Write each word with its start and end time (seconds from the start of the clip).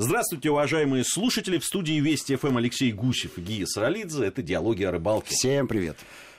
Здравствуйте, 0.00 0.52
уважаемые 0.52 1.02
слушатели. 1.04 1.58
В 1.58 1.64
студии 1.64 1.98
Вести 1.98 2.36
ФМ 2.36 2.58
Алексей 2.58 2.92
Гусев 2.92 3.36
и 3.36 3.40
Гия 3.40 3.66
Саралидзе. 3.66 4.26
Это 4.26 4.42
«Диалоги 4.42 4.84
о 4.84 4.92
рыбалке». 4.92 5.34
Всем 5.34 5.66
привет. 5.66 5.96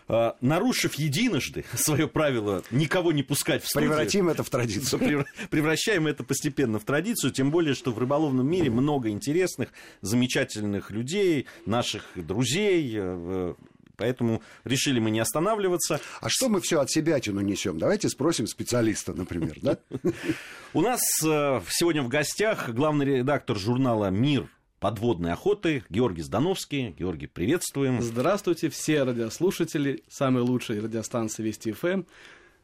А, 0.07 0.37
нарушив 0.39 0.93
единожды 0.95 1.65
свое 1.75 2.07
правило 2.07 2.63
никого 2.71 3.11
не 3.11 3.21
пускать 3.21 3.61
в 3.65 3.67
студию... 3.67 3.89
Превратим 3.89 4.29
это 4.29 4.45
в 4.45 4.49
традицию. 4.49 5.25
Превращаем 5.49 6.07
это 6.07 6.23
постепенно 6.23 6.79
в 6.79 6.85
традицию, 6.85 7.33
тем 7.33 7.51
более, 7.51 7.75
что 7.75 7.91
в 7.91 7.99
рыболовном 7.99 8.49
мире 8.49 8.69
много 8.69 9.09
интересных, 9.09 9.73
замечательных 9.99 10.89
людей, 10.89 11.45
наших 11.65 12.05
друзей, 12.15 12.93
э, 12.95 13.55
Поэтому 13.99 14.41
решили 14.63 14.99
мы 14.99 15.11
не 15.11 15.19
останавливаться. 15.19 15.99
А 16.21 16.29
что 16.29 16.47
мы 16.47 16.61
все 16.61 16.79
от 16.79 16.89
себя 16.89 17.19
тяну 17.19 17.41
несем? 17.41 17.77
Давайте 17.77 18.07
спросим 18.09 18.47
специалиста, 18.47 19.13
например, 19.13 19.57
да? 19.61 19.77
У 20.73 20.81
нас 20.81 21.01
э, 21.23 21.61
сегодня 21.69 22.01
в 22.01 22.07
гостях 22.07 22.69
главный 22.69 23.05
редактор 23.05 23.57
журнала 23.57 24.09
«Мир» 24.09 24.49
подводной 24.79 25.33
охоты 25.33 25.83
Георгий 25.89 26.21
Здановский. 26.21 26.95
Георгий, 26.97 27.27
приветствуем. 27.27 28.01
Здравствуйте, 28.01 28.69
все 28.69 29.03
радиослушатели, 29.03 30.03
самые 30.07 30.43
лучшие 30.43 30.79
радиостанции 30.79 31.43
Вести 31.43 31.73
ФМ. 31.73 32.03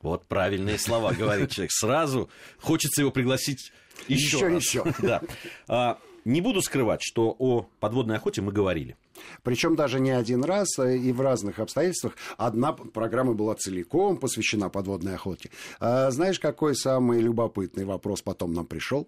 Вот 0.02 0.27
правильные 0.27 0.79
слова 0.79 1.12
говорит 1.13 1.52
человек. 1.52 1.71
Сразу 1.73 2.29
хочется 2.59 3.02
его 3.02 3.12
пригласить 3.12 3.73
еще, 4.07 4.38
еще. 4.38 4.84
Еще. 4.85 4.93
Да. 4.99 5.21
А, 5.67 5.99
не 6.23 6.40
буду 6.40 6.62
скрывать, 6.62 7.02
что 7.04 7.35
о 7.38 7.63
подводной 7.79 8.15
охоте 8.15 8.41
мы 8.41 8.54
говорили. 8.54 8.95
Причем 9.43 9.75
даже 9.75 9.99
не 9.99 10.11
один 10.11 10.43
раз 10.43 10.79
а 10.79 10.89
и 10.89 11.11
в 11.11 11.21
разных 11.21 11.59
обстоятельствах. 11.59 12.13
Одна 12.38 12.73
программа 12.73 13.34
была 13.34 13.55
целиком 13.55 14.17
посвящена 14.17 14.70
подводной 14.70 15.15
охоте. 15.15 15.49
А, 15.79 16.11
знаешь, 16.11 16.39
какой 16.39 16.75
самый 16.75 17.21
любопытный 17.21 17.85
вопрос 17.85 18.21
потом 18.21 18.53
нам 18.53 18.65
пришел? 18.65 19.07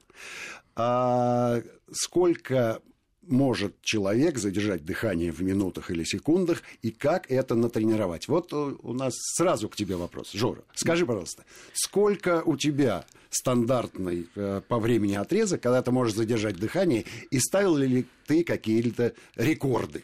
А, 0.76 1.62
сколько 1.92 2.82
может 3.28 3.82
человек 3.82 4.38
задержать 4.38 4.86
дыхание 4.86 5.32
в 5.32 5.42
минутах 5.42 5.92
или 5.92 6.04
секундах, 6.04 6.64
и 6.82 6.92
как 6.92 7.30
это 7.30 7.56
натренировать? 7.56 8.28
Вот 8.28 8.54
у 8.54 8.94
нас 8.94 9.14
сразу 9.36 9.70
к 9.70 9.76
тебе 9.76 9.96
вопрос. 9.96 10.32
Жора, 10.34 10.64
скажи, 10.74 11.06
пожалуйста, 11.06 11.44
сколько 11.74 12.42
у 12.46 12.56
тебя 12.58 13.06
стандартный 13.38 14.28
э, 14.36 14.62
по 14.68 14.80
времени 14.80 15.16
отрезок, 15.16 15.62
когда 15.62 15.82
ты 15.82 15.92
можешь 15.92 16.16
задержать 16.16 16.58
дыхание, 16.58 17.06
и 17.32 17.40
ставил 17.40 17.78
ли 17.78 18.06
ты 18.26 18.44
какие-то 18.44 19.14
рекорды? 19.36 20.04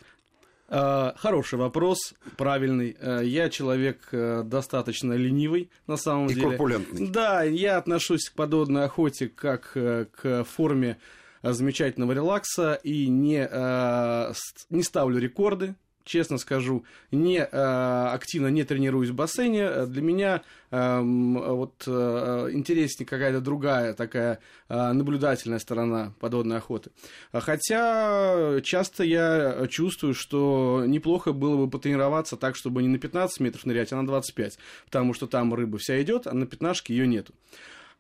А, 0.70 1.14
хороший 1.17 1.59
вопрос, 1.59 2.14
правильный. 2.38 2.95
Э, 3.00 3.22
я 3.23 3.50
человек 3.50 4.09
э, 4.12 4.44
достаточно 4.44 5.14
ленивый, 5.14 5.70
на 5.88 5.98
самом 5.98 6.28
и 6.28 6.34
деле. 6.34 6.42
И 6.42 6.50
корпулентный. 6.50 7.08
Да, 7.08 7.44
я 7.44 7.78
отношусь 7.78 8.30
к 8.30 8.34
подводной 8.34 8.86
охоте 8.86 9.28
как 9.28 9.72
к 9.73 10.45
форме 10.45 10.97
замечательного 11.44 12.14
релакса 12.14 12.80
и 12.84 13.08
не, 13.08 13.47
э, 13.50 14.34
не 14.70 14.84
ставлю 14.84 15.20
рекорды, 15.20 15.75
честно 16.04 16.38
скажу, 16.38 16.84
не 17.12 17.40
э, 17.40 18.08
активно 18.14 18.48
не 18.48 18.64
тренируюсь 18.64 19.09
в 19.09 19.16
бассейне. 19.16 19.86
Для 19.86 20.02
меня 20.02 20.42
э, 20.72 21.00
вот 21.02 21.84
э, 21.88 22.50
интереснее 22.52 23.08
какая-то 23.08 23.42
другая 23.42 23.94
такая 23.94 24.40
э, 24.70 24.92
наблюдательная 24.92 25.59
сторона 25.59 26.14
подводной 26.20 26.58
охоты. 26.58 26.92
Хотя 27.31 28.59
часто 28.62 29.04
я 29.04 29.68
чувствую, 29.70 30.14
что 30.14 30.84
неплохо 30.86 31.34
было 31.34 31.58
бы 31.58 31.70
потренироваться 31.70 32.38
так, 32.38 32.56
чтобы 32.56 32.81
не 32.84 32.90
на 32.90 32.98
15 32.98 33.40
метров 33.40 33.66
нырять, 33.66 33.92
а 33.94 33.96
на 33.98 34.06
25, 34.06 34.58
потому 34.86 35.14
что 35.14 35.28
там 35.28 35.54
рыба 35.54 35.78
вся 35.78 36.02
идет, 36.02 36.28
а 36.28 36.34
на 36.34 36.46
пятнашке 36.46 36.94
ее 36.94 37.08
нету. 37.08 37.34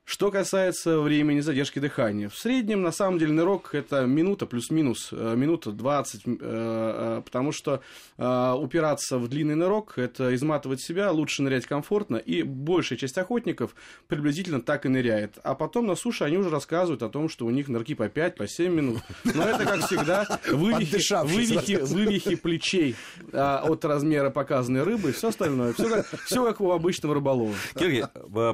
Что 0.05 0.31
касается 0.31 0.99
времени 0.99 1.39
задержки 1.39 1.79
дыхания, 1.79 2.27
в 2.27 2.35
среднем, 2.35 2.81
на 2.81 2.91
самом 2.91 3.19
деле, 3.19 3.31
нырок– 3.31 3.69
это 3.73 4.05
минута 4.05 4.45
плюс-минус, 4.45 5.09
э, 5.13 5.35
минута 5.37 5.71
20, 5.71 6.21
э, 6.25 6.31
э, 6.39 7.21
потому 7.23 7.53
что 7.53 7.81
упираться 8.17 9.17
в 9.17 9.27
длинный 9.29 9.55
нырок– 9.55 9.93
это 9.95 10.35
изматывать 10.35 10.81
себя, 10.81 11.09
лучше 11.11 11.41
нырять 11.41 11.65
комфортно, 11.65 12.17
и 12.17 12.43
большая 12.43 12.99
часть 12.99 13.17
охотников 13.17 13.75
приблизительно 14.07 14.61
так 14.61 14.85
и 14.85 14.89
ныряет. 14.89 15.37
А 15.43 15.55
потом 15.55 15.87
на 15.87 15.95
суше 15.95 16.25
они 16.25 16.37
уже 16.37 16.49
рассказывают 16.49 17.01
о 17.01 17.09
том, 17.09 17.29
что 17.29 17.45
у 17.45 17.49
них 17.49 17.69
нырки 17.69 17.95
по 17.95 18.09
5, 18.09 18.35
по 18.35 18.47
7 18.47 18.73
минут. 18.73 19.01
Но 19.23 19.43
это, 19.43 19.63
как 19.63 19.85
всегда, 19.85 20.39
вывихи, 20.51 21.25
вывихи, 21.25 21.77
вывихи 21.81 22.35
плечей 22.35 22.95
от 23.31 23.85
размера 23.85 24.29
показанной 24.29 24.83
рыбы 24.83 25.09
и 25.09 25.13
все 25.13 25.29
остальное. 25.29 25.73
Все 25.73 25.89
как, 25.89 26.05
все 26.25 26.45
как 26.45 26.59
у 26.59 26.71
обычного 26.71 27.15
рыболова. 27.15 27.53
Георгий, 27.75 28.03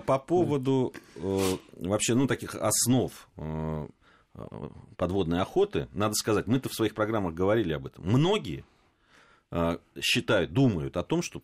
по 0.05 0.19
поводу 0.19 0.93
вообще, 1.77 2.15
ну, 2.15 2.27
таких 2.27 2.55
основ 2.55 3.11
э, 3.37 3.87
подводной 4.97 5.41
охоты, 5.41 5.87
надо 5.93 6.13
сказать, 6.15 6.47
мы-то 6.47 6.69
в 6.69 6.73
своих 6.73 6.95
программах 6.95 7.33
говорили 7.33 7.73
об 7.73 7.87
этом. 7.87 8.05
Многие 8.05 8.63
э, 9.51 9.77
считают, 10.01 10.53
думают 10.53 10.97
о 10.97 11.03
том, 11.03 11.21
что 11.21 11.41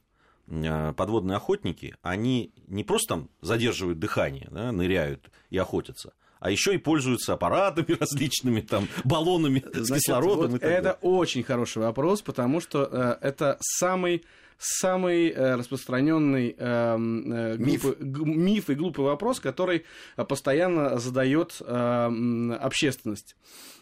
э, 0.47 0.93
подводные 0.93 1.37
охотники, 1.37 1.95
они 2.01 2.51
не 2.67 2.83
просто 2.83 3.15
там 3.15 3.29
задерживают 3.41 3.99
дыхание, 3.99 4.47
да, 4.51 4.71
ныряют 4.71 5.29
и 5.49 5.57
охотятся, 5.57 6.13
а 6.39 6.51
еще 6.51 6.75
и 6.75 6.77
пользуются 6.77 7.33
аппаратами 7.33 7.97
различными, 7.99 8.61
там, 8.61 8.87
баллонами 9.03 9.63
Значит, 9.73 9.87
с 9.87 9.91
кислородом. 9.93 10.51
Вот 10.51 10.63
это 10.63 10.81
далее. 10.81 10.97
очень 11.01 11.43
хороший 11.43 11.81
вопрос, 11.81 12.21
потому 12.21 12.61
что 12.61 12.83
э, 12.83 13.17
это 13.21 13.57
самый 13.61 14.23
самый 14.57 15.29
э, 15.29 15.55
распространенный 15.55 16.55
эм, 16.57 17.31
э, 17.31 17.57
миф. 17.57 17.85
миф 17.99 18.69
и 18.69 18.75
глупый 18.75 19.05
вопрос, 19.05 19.39
который 19.39 19.85
постоянно 20.15 20.97
задает 20.99 21.61
э, 21.61 22.57
общественность. 22.61 23.35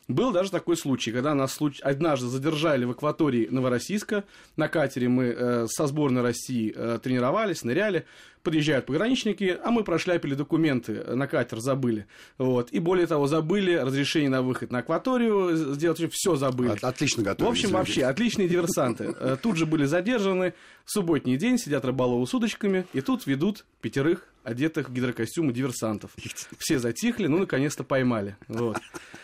Был 0.09 0.33
даже 0.33 0.51
такой 0.51 0.75
случай, 0.75 1.11
когда 1.11 1.33
нас 1.33 1.53
случ... 1.53 1.79
однажды 1.79 2.27
задержали 2.27 2.83
в 2.83 2.91
акватории 2.91 3.47
Новороссийска. 3.49 4.25
На 4.57 4.67
катере 4.67 5.07
мы 5.07 5.25
э, 5.25 5.67
со 5.69 5.87
сборной 5.87 6.21
России 6.21 6.73
э, 6.75 6.99
тренировались, 7.01 7.63
ныряли. 7.63 8.05
Подъезжают 8.41 8.85
пограничники, 8.87 9.57
а 9.63 9.71
мы 9.71 9.85
прошляпили 9.85 10.35
документы 10.35 11.15
на 11.15 11.27
катер, 11.27 11.61
забыли. 11.61 12.07
Вот. 12.37 12.71
И 12.71 12.79
более 12.79 13.07
того, 13.07 13.27
забыли 13.27 13.75
разрешение 13.75 14.29
на 14.29 14.41
выход 14.41 14.69
на 14.69 14.79
акваторию, 14.79 15.55
сделать 15.73 16.01
все 16.11 16.35
забыли. 16.35 16.77
Отлично 16.81 17.23
готовы. 17.23 17.49
В 17.49 17.53
общем, 17.53 17.69
вообще, 17.69 18.03
отличные 18.03 18.49
диверсанты. 18.49 19.15
Э, 19.17 19.37
тут 19.41 19.55
же 19.55 19.65
были 19.65 19.85
задержаны. 19.85 20.53
Субботний 20.85 21.37
день, 21.37 21.57
сидят 21.57 21.85
рыболовы 21.85 22.27
с 22.27 22.33
удочками, 22.33 22.85
и 22.93 22.99
тут 22.99 23.25
ведут 23.25 23.65
пятерых 23.81 24.27
одетых 24.43 24.89
в 24.89 24.93
гидрокостюмы 24.93 25.53
диверсантов. 25.53 26.11
Все 26.57 26.79
затихли, 26.79 27.27
ну, 27.27 27.39
наконец-то 27.39 27.83
поймали. 27.83 28.35
Вот. 28.47 28.77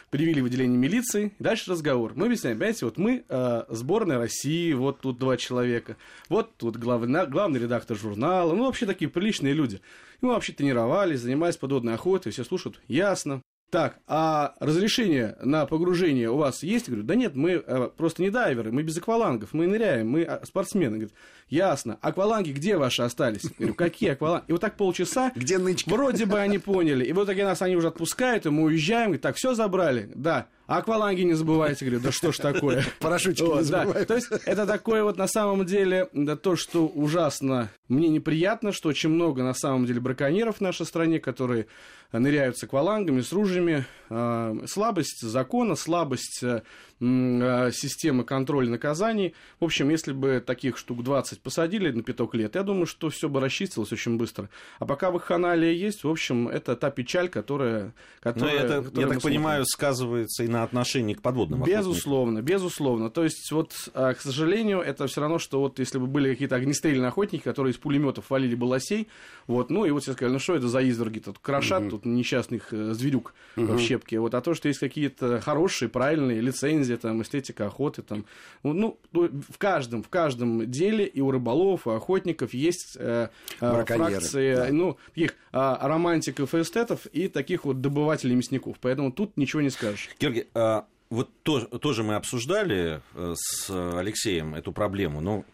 Привели 0.10 0.42
в 0.42 0.46
отделение 0.46 0.78
милиции. 0.78 1.34
Дальше 1.40 1.72
разговор. 1.72 2.14
Мы 2.16 2.28
объясняем, 2.28 2.58
понимаете, 2.58 2.86
вот 2.86 2.98
мы 2.98 3.26
э, 3.28 3.64
сборная 3.70 4.18
России, 4.18 4.74
вот 4.74 5.02
тут 5.02 5.20
два 5.20 5.38
человека. 5.38 5.98
Вот 6.30 6.56
тут 6.56 6.78
главный, 6.78 7.28
главный 7.28 7.60
редактор 7.60 7.98
журнала. 7.98 8.56
Ну, 8.56 8.66
вообще 8.66 8.86
такие 8.86 9.10
приличные 9.10 9.54
люди. 9.54 9.82
И 10.22 10.26
мы 10.26 10.34
вообще 10.34 10.54
тренировались, 10.54 11.20
занимались 11.20 11.58
подводной 11.58 11.96
охотой, 11.96 12.32
все 12.32 12.44
слушают. 12.44 12.82
Ясно. 12.88 13.42
Так, 13.70 14.00
а 14.08 14.56
разрешение 14.60 15.36
на 15.44 15.68
погружение 15.68 16.32
у 16.32 16.38
вас 16.38 16.64
есть? 16.64 16.88
Я 16.88 16.94
говорю, 16.94 17.08
да 17.08 17.14
нет, 17.14 17.36
мы 17.36 17.52
э, 17.52 17.90
просто 17.96 18.24
не 18.24 18.32
дайверы, 18.32 18.72
мы 18.72 18.82
без 18.82 18.98
аквалангов, 18.98 19.54
мы 19.54 19.68
ныряем, 19.68 20.10
мы 20.10 20.24
а, 20.24 20.44
спортсмены. 20.44 20.98
Говорит, 20.98 21.14
ясно. 21.50 22.00
Акваланги 22.02 22.52
где 22.52 22.78
ваши 22.78 23.04
остались? 23.04 23.44
Я 23.44 23.50
говорю, 23.58 23.76
какие 23.76 24.10
акваланги? 24.10 24.46
И 24.48 24.52
вот 24.54 24.62
так 24.62 24.76
полчаса. 24.76 25.32
Где 25.36 25.60
нычка? 25.60 25.88
Вроде 25.90 26.26
бы 26.26 26.40
они 26.40 26.58
поняли. 26.58 27.06
И 27.06 27.14
вот 27.14 27.28
таки 27.28 27.44
нас 27.44 27.62
они 27.62 27.76
уже 27.76 27.90
отпускают, 27.90 28.48
и 28.48 28.50
мы 28.50 28.64
уезжаем. 28.64 29.10
Говорит, 29.10 29.22
так, 29.22 29.36
все 29.36 29.54
забрали? 29.54 30.12
Да. 30.16 30.48
А 30.70 30.78
акваланги 30.78 31.24
не 31.24 31.34
забывайте, 31.34 31.84
говорю, 31.84 32.00
да 32.00 32.12
что 32.12 32.32
ж 32.32 32.38
такое. 32.38 32.86
Парашютики 33.00 33.42
не 33.42 33.64
забывайте. 33.64 34.06
То 34.06 34.14
есть 34.14 34.28
это 34.46 34.68
такое 34.68 35.04
вот 35.04 35.18
на 35.18 35.28
самом 35.28 35.66
деле, 35.66 36.08
то, 36.44 36.56
что 36.56 36.86
ужасно 36.86 37.72
мне 37.88 38.08
неприятно, 38.08 38.72
что 38.72 38.90
очень 38.90 39.10
много 39.10 39.42
на 39.42 39.56
самом 39.56 39.88
деле 39.88 40.00
браконьеров 40.00 40.58
в 40.58 40.62
нашей 40.62 40.86
стране, 40.86 41.20
которые 41.20 41.66
ныряют 42.12 42.60
с 42.60 42.64
аквалангами, 42.64 43.22
с 43.22 43.32
ружьями. 43.34 43.86
А, 44.10 44.56
слабость 44.68 45.22
закона, 45.22 45.76
слабость 45.76 46.44
э, 46.44 46.62
а, 47.02 47.72
системы 47.72 48.24
контроля 48.24 48.70
наказаний. 48.70 49.34
В 49.60 49.66
общем, 49.66 49.90
если 49.90 50.12
бы 50.12 50.44
таких 50.46 50.78
штук 50.78 51.04
20 51.04 51.42
посадили 51.42 51.92
на 51.92 52.04
пяток 52.04 52.36
лет, 52.36 52.56
я 52.56 52.64
думаю, 52.64 52.86
что 52.86 53.10
все 53.10 53.30
бы 53.30 53.40
расчистилось 53.40 53.92
очень 53.92 54.18
быстро. 54.18 54.50
А 54.78 54.86
пока 54.86 55.10
вакханалия 55.10 55.72
есть, 55.72 56.04
в 56.04 56.10
общем, 56.10 56.48
это 56.48 56.76
та 56.76 56.92
печаль, 56.92 57.30
которая... 57.30 57.94
которая, 58.20 58.54
Но 58.54 58.60
это, 58.60 58.84
которая 58.84 59.08
я 59.08 59.14
так 59.14 59.24
понимаю, 59.24 59.66
сказывается 59.66 60.44
и 60.44 60.48
на 60.48 60.64
отношении 60.64 61.16
к 61.16 61.22
подводным 61.22 61.64
Безусловно, 61.64 62.42
безусловно. 62.42 63.10
То 63.10 63.24
есть, 63.24 63.52
вот, 63.52 63.74
а, 63.94 64.14
к 64.14 64.22
сожалению, 64.22 64.80
это 64.82 65.08
все 65.08 65.22
равно, 65.22 65.40
что 65.40 65.60
вот 65.60 65.80
если 65.80 65.98
бы 65.98 66.06
были 66.06 66.32
какие-то 66.32 66.56
огнестрельные 66.56 67.08
охотники, 67.08 67.42
которые 67.42 67.74
пулеметов 67.80 68.30
валили 68.30 68.56
бы 68.56 68.66
лосей. 68.66 69.08
Вот, 69.48 69.70
ну 69.70 69.86
и 69.86 69.92
вот 69.92 70.04
все 70.04 70.14
сказали, 70.14 70.34
ну 70.34 70.40
что 70.40 70.56
это 70.56 70.68
за 70.68 70.82
изверги 70.82 71.20
тут 71.20 71.40
крошат, 71.40 71.84
угу. 71.84 71.92
тут 71.92 72.06
несчастных 72.06 72.72
э, 72.72 72.94
зверюк 72.94 73.34
угу. 73.56 73.66
в 73.66 73.76
щепке. 74.00 74.20
Вот, 74.20 74.34
а 74.34 74.42
то, 74.42 74.54
что 74.54 74.68
есть 74.68 74.80
какие-то 74.80 75.40
хорошие, 75.42 75.90
правильные 75.90 76.42
лицензии, 76.42 76.96
там, 76.96 77.22
эстетика 77.22 77.68
охоты, 77.68 78.02
там, 78.02 78.26
ну, 78.64 78.98
в 79.12 79.58
каждом, 79.58 80.04
в 80.04 80.10
каждом 80.10 80.70
деле 80.70 81.06
и 81.06 81.22
у 81.22 81.32
рыболов, 81.32 81.88
и 81.88 81.92
охотников 81.92 82.54
есть 82.54 82.98
э, 83.00 83.30
э 83.62 83.86
фракции, 83.86 84.56
да. 84.56 84.68
ну, 84.72 84.98
их 85.16 85.36
э, 85.52 85.78
романтиков 85.82 86.54
и 86.56 86.62
эстетов 86.62 87.06
и 87.08 87.28
таких 87.28 87.66
вот 87.66 87.82
добывателей 87.82 88.36
мясников. 88.36 88.78
Поэтому 88.82 89.12
тут 89.12 89.38
ничего 89.38 89.62
не 89.62 89.70
скажешь. 89.70 90.10
Георгий, 90.20 90.48
а 90.54 90.86
вот 91.10 91.30
то, 91.44 91.62
тоже 91.62 92.04
мы 92.04 92.16
обсуждали 92.16 93.02
э, 93.16 93.34
с 93.36 93.70
Алексеем 93.98 94.56
эту 94.56 94.72
проблему, 94.72 95.22
но 95.22 95.46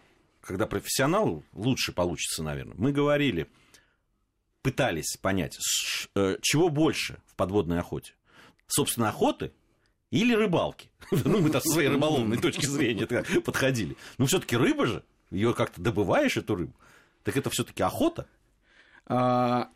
когда 0.42 0.68
профессионал 0.68 1.44
лучше 1.54 1.92
получится, 1.92 2.44
наверное. 2.44 2.76
Мы 2.78 2.92
говорили, 2.92 3.48
пытались 4.66 5.16
понять, 5.22 5.56
э, 6.16 6.38
чего 6.42 6.70
больше 6.70 7.20
в 7.28 7.36
подводной 7.36 7.78
охоте. 7.78 8.14
Собственно, 8.68 9.10
охоты 9.10 9.52
или 10.12 10.34
рыбалки. 10.34 10.90
Ну, 11.12 11.40
мы 11.40 11.50
там 11.50 11.62
со 11.62 11.70
своей 11.70 11.90
рыболовной 11.90 12.38
точки 12.38 12.66
зрения 12.66 13.06
подходили. 13.42 13.96
Но 14.18 14.26
все-таки 14.26 14.58
рыба 14.58 14.88
же, 14.88 15.04
ее 15.30 15.54
как-то 15.54 15.82
добываешь, 15.82 16.38
эту 16.38 16.56
рыбу. 16.56 16.74
Так 17.24 17.38
это 17.38 17.50
все-таки 17.50 17.84
охота. 17.84 18.28
А, 19.08 19.70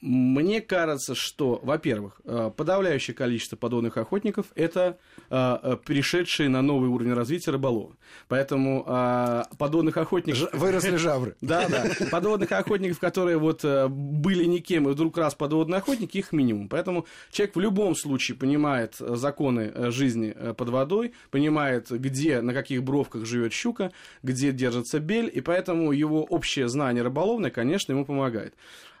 мне 0.00 0.60
кажется, 0.60 1.14
что, 1.14 1.60
во-первых, 1.62 2.20
э, 2.24 2.50
подавляющее 2.54 3.14
количество 3.14 3.56
подводных 3.56 3.96
охотников– 3.96 4.46
это 4.54 4.98
э, 5.30 5.58
э, 5.62 5.76
перешедшие 5.86 6.50
на 6.50 6.60
новый 6.60 6.90
уровень 6.90 7.14
развития 7.14 7.52
рыболовы. 7.52 7.94
Поэтому 8.28 8.84
подводных 9.58 9.96
охотников… 9.96 10.40
Ж, 10.40 10.48
выросли 10.52 10.96
жавры. 10.96 11.36
Да, 11.40 11.68
да. 11.68 11.84
Подводных 12.10 12.50
охотников, 12.52 12.98
которые 12.98 13.38
вот 13.38 13.64
были 13.64 14.44
никем 14.44 14.88
и 14.88 14.92
вдруг 14.92 15.16
раз 15.16 15.34
подводные 15.34 15.78
охотники, 15.78 16.18
их 16.18 16.32
минимум. 16.32 16.68
Поэтому 16.68 17.06
человек 17.30 17.56
в 17.56 17.60
любом 17.60 17.94
случае 17.94 18.36
понимает 18.36 18.96
законы 18.98 19.90
жизни 19.90 20.34
под 20.56 20.68
водой, 20.68 21.12
понимает, 21.30 21.90
где, 21.90 22.40
на 22.40 22.52
каких 22.52 22.82
бровках 22.82 23.24
живет 23.24 23.52
щука, 23.52 23.92
где 24.22 24.52
держится 24.52 25.00
бель, 25.00 25.30
и 25.32 25.40
поэтому 25.40 25.92
его 25.92 26.24
общее 26.24 26.68
знание 26.68 27.02
рыболовное, 27.02 27.50
конечно, 27.50 27.92
ему 27.92 28.04
помогает. 28.04 28.54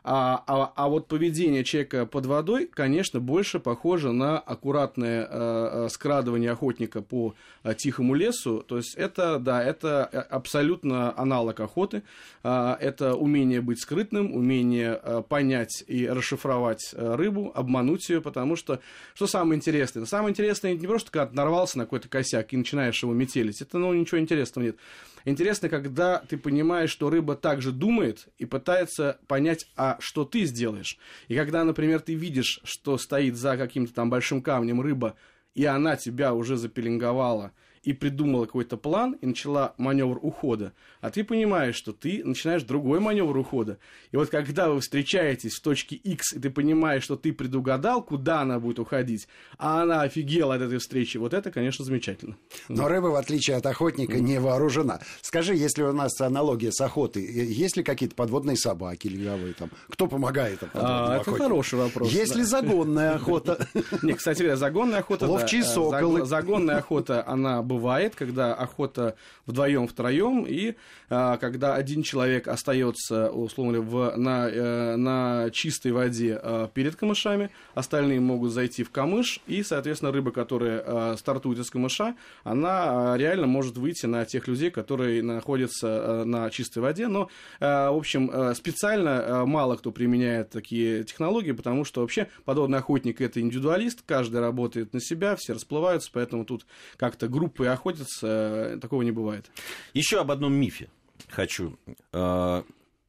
А, 0.06 0.44
а, 0.46 0.70
а 0.76 0.88
вот 0.90 1.08
поведение 1.08 1.64
человека 1.64 2.04
под 2.04 2.26
водой, 2.26 2.66
конечно, 2.70 3.20
больше 3.20 3.58
похоже 3.58 4.12
на 4.12 4.38
аккуратное 4.38 5.26
э, 5.30 5.88
скрадывание 5.90 6.50
охотника 6.50 7.00
по 7.00 7.34
э, 7.62 7.74
тихому 7.74 8.14
лесу. 8.14 8.62
То 8.68 8.76
есть 8.76 8.94
это, 8.96 9.38
да, 9.38 9.64
это 9.64 10.10
э, 10.12 10.18
абсолютно 10.18 11.18
аналог 11.18 11.58
охоты. 11.60 12.02
Э, 12.42 12.76
это 12.78 13.14
умение 13.14 13.62
быть 13.62 13.80
скрытным, 13.80 14.34
умение 14.34 15.00
э, 15.02 15.22
понять 15.26 15.82
и 15.86 16.06
расшифровать 16.06 16.92
э, 16.92 17.14
рыбу, 17.14 17.50
обмануть 17.54 18.06
ее, 18.10 18.20
потому 18.20 18.56
что 18.56 18.80
что 19.14 19.26
самое 19.26 19.56
интересное? 19.56 20.04
Самое 20.04 20.32
интересное 20.32 20.74
не 20.74 20.86
просто, 20.86 21.10
когда 21.10 21.28
ты 21.28 21.34
нарвался 21.34 21.78
на 21.78 21.84
какой-то 21.84 22.10
косяк 22.10 22.52
и 22.52 22.58
начинаешь 22.58 23.02
его 23.02 23.14
метелить. 23.14 23.62
Это, 23.62 23.78
ну, 23.78 23.94
ничего 23.94 24.20
интересного 24.20 24.66
нет. 24.66 24.76
Интересно, 25.24 25.70
когда 25.70 26.18
ты 26.18 26.36
понимаешь, 26.36 26.90
что 26.90 27.08
рыба 27.08 27.34
также 27.34 27.72
думает 27.72 28.28
и 28.36 28.44
пытается 28.44 29.18
понять, 29.26 29.66
а 29.74 29.93
что 30.00 30.24
ты 30.24 30.44
сделаешь. 30.44 30.98
И 31.28 31.36
когда, 31.36 31.64
например, 31.64 32.00
ты 32.00 32.14
видишь, 32.14 32.60
что 32.64 32.98
стоит 32.98 33.36
за 33.36 33.56
каким-то 33.56 33.92
там 33.94 34.10
большим 34.10 34.42
камнем 34.42 34.80
рыба, 34.80 35.16
и 35.54 35.64
она 35.64 35.96
тебя 35.96 36.34
уже 36.34 36.56
запеленговала– 36.56 37.52
и 37.84 37.92
придумала 37.92 38.46
какой-то 38.46 38.76
план 38.76 39.12
и 39.20 39.26
начала 39.26 39.74
маневр 39.76 40.18
ухода, 40.22 40.72
а 41.00 41.10
ты 41.10 41.22
понимаешь, 41.24 41.76
что 41.76 41.92
ты 41.92 42.22
начинаешь 42.24 42.62
другой 42.62 43.00
маневр 43.00 43.36
ухода. 43.36 43.78
И 44.10 44.16
вот 44.16 44.30
когда 44.30 44.70
вы 44.70 44.80
встречаетесь 44.80 45.54
в 45.54 45.62
точке 45.62 45.96
X, 45.96 46.32
и 46.32 46.38
ты 46.38 46.50
понимаешь, 46.50 47.04
что 47.04 47.16
ты 47.16 47.32
предугадал, 47.32 48.02
куда 48.02 48.40
она 48.40 48.58
будет 48.58 48.78
уходить, 48.78 49.28
а 49.58 49.82
она 49.82 50.02
офигела 50.02 50.54
от 50.54 50.62
этой 50.62 50.78
встречи, 50.78 51.18
вот 51.18 51.34
это, 51.34 51.50
конечно, 51.50 51.84
замечательно. 51.84 52.36
Но 52.68 52.88
рыба, 52.88 53.08
в 53.08 53.16
отличие 53.16 53.56
от 53.56 53.66
охотника, 53.66 54.18
не 54.18 54.40
вооружена. 54.40 55.00
Скажи, 55.20 55.54
если 55.54 55.82
у 55.82 55.92
нас 55.92 56.20
аналогия 56.20 56.72
с 56.72 56.80
охотой, 56.80 57.24
есть 57.24 57.76
ли 57.76 57.82
какие-то 57.82 58.14
подводные 58.14 58.56
собаки 58.56 59.08
леговые 59.08 59.54
там? 59.54 59.70
Кто 59.88 60.06
помогает 60.06 60.60
а, 60.72 61.20
Это 61.20 61.32
хороший 61.32 61.78
вопрос. 61.78 62.10
Есть 62.10 62.34
ли 62.34 62.44
загонная 62.44 63.14
охота? 63.14 63.66
Не, 64.02 64.14
кстати 64.14 64.38
говоря, 64.38 64.56
загонная 64.56 65.00
охота... 65.00 65.26
Ловчие 65.26 65.62
соколы. 65.64 66.24
Загонная 66.24 66.78
охота, 66.78 67.26
она 67.26 67.62
бывает, 67.74 68.14
когда 68.14 68.54
охота 68.54 69.14
вдвоем, 69.46 69.86
втроем, 69.88 70.44
и 70.46 70.74
а, 71.10 71.36
когда 71.36 71.74
один 71.74 72.02
человек 72.02 72.48
остается, 72.48 73.30
условно 73.30 73.80
в, 73.80 74.16
на, 74.16 74.48
э, 74.48 74.96
на 74.96 75.50
чистой 75.50 75.92
воде 75.92 76.38
а, 76.40 76.68
перед 76.68 76.96
камышами, 76.96 77.50
остальные 77.74 78.20
могут 78.20 78.52
зайти 78.52 78.84
в 78.84 78.90
камыш, 78.90 79.40
и, 79.46 79.62
соответственно, 79.62 80.12
рыба, 80.12 80.30
которая 80.30 80.82
а, 80.84 81.16
стартует 81.18 81.58
из 81.58 81.70
камыша, 81.70 82.14
она 82.44 83.12
а, 83.12 83.16
реально 83.16 83.46
может 83.46 83.76
выйти 83.76 84.06
на 84.06 84.24
тех 84.24 84.48
людей, 84.48 84.70
которые 84.70 85.22
находятся 85.22 85.88
а, 85.88 86.24
на 86.24 86.50
чистой 86.50 86.78
воде. 86.78 87.08
Но, 87.08 87.28
а, 87.60 87.90
в 87.90 87.96
общем, 87.96 88.30
а, 88.32 88.54
специально 88.54 89.42
а, 89.42 89.46
мало 89.46 89.76
кто 89.76 89.90
применяет 89.90 90.50
такие 90.50 91.04
технологии, 91.04 91.52
потому 91.52 91.84
что 91.84 92.00
вообще 92.00 92.28
подобный 92.44 92.78
охотник 92.78 93.20
это 93.20 93.40
индивидуалист, 93.40 94.02
каждый 94.06 94.40
работает 94.40 94.92
на 94.92 95.00
себя, 95.00 95.36
все 95.36 95.54
расплываются, 95.54 96.10
поэтому 96.12 96.44
тут 96.44 96.66
как-то 96.96 97.28
группы 97.28 97.63
и 97.64 97.68
охотятся, 97.68 98.78
такого 98.80 99.02
не 99.02 99.10
бывает. 99.10 99.50
Еще 99.92 100.20
об 100.20 100.30
одном 100.30 100.54
мифе 100.54 100.90
хочу. 101.28 101.78
А, 102.12 102.64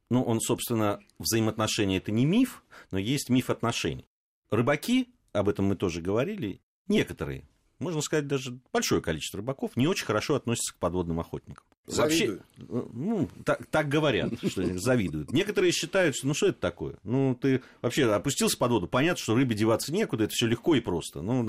ну, 0.09 0.23
он, 0.23 0.39
собственно, 0.41 0.99
взаимоотношения 1.19 1.97
это 1.97 2.11
не 2.11 2.25
миф, 2.25 2.63
но 2.91 2.97
есть 2.97 3.29
миф 3.29 3.49
отношений. 3.49 4.05
Рыбаки, 4.49 5.09
об 5.33 5.49
этом 5.49 5.65
мы 5.65 5.75
тоже 5.75 6.01
говорили, 6.01 6.61
некоторые, 6.87 7.47
можно 7.79 8.01
сказать, 8.01 8.27
даже 8.27 8.57
большое 8.71 9.01
количество 9.01 9.37
рыбаков 9.37 9.75
не 9.75 9.87
очень 9.87 10.05
хорошо 10.05 10.35
относятся 10.35 10.73
к 10.73 10.77
подводным 10.77 11.19
охотникам. 11.19 11.65
Завидуют. 11.87 12.41
Вообще, 12.57 12.89
ну, 12.93 13.29
так, 13.43 13.65
так 13.67 13.89
говорят, 13.89 14.33
что 14.47 14.65
завидуют. 14.79 15.31
Некоторые 15.31 15.71
считают, 15.71 16.15
что 16.15 16.27
ну 16.27 16.33
что 16.33 16.47
это 16.47 16.59
такое? 16.59 16.95
Ну, 17.03 17.35
ты 17.35 17.61
вообще 17.81 18.11
опустился 18.11 18.57
под 18.57 18.71
воду, 18.71 18.87
понятно, 18.87 19.21
что 19.21 19.35
рыбе 19.35 19.55
деваться 19.55 19.93
некуда, 19.93 20.23
это 20.23 20.33
все 20.33 20.47
легко 20.47 20.75
и 20.75 20.79
просто. 20.79 21.21
Ну, 21.21 21.45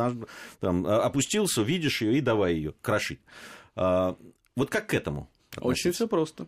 там, 0.60 0.86
а, 0.86 1.04
опустился, 1.04 1.62
видишь 1.62 2.02
ее 2.02 2.18
и 2.18 2.20
давай 2.20 2.54
ее 2.54 2.74
крошить. 2.82 3.20
А, 3.76 4.16
вот 4.56 4.68
как 4.68 4.88
к 4.88 4.94
этому? 4.94 5.30
Очень 5.58 5.92
все 5.92 6.06
просто. 6.06 6.46